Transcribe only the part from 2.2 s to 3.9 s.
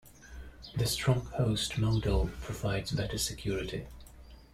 provides better security.